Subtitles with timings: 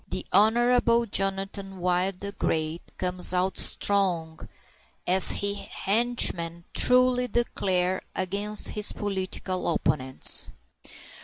[0.07, 4.39] The Honorable Jonathan Wild the Great comes out strong,
[5.05, 10.49] as his henchmen truly declare, against his political opponents.